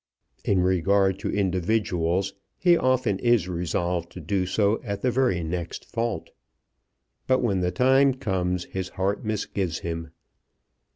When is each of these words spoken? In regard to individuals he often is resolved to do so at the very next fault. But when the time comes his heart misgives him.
In 0.43 0.61
regard 0.63 1.19
to 1.19 1.29
individuals 1.29 2.33
he 2.57 2.75
often 2.75 3.19
is 3.19 3.47
resolved 3.47 4.11
to 4.13 4.19
do 4.19 4.47
so 4.47 4.81
at 4.83 5.03
the 5.03 5.11
very 5.11 5.43
next 5.43 5.85
fault. 5.85 6.31
But 7.27 7.43
when 7.43 7.59
the 7.59 7.69
time 7.69 8.15
comes 8.15 8.63
his 8.63 8.89
heart 8.89 9.23
misgives 9.23 9.81
him. 9.81 10.09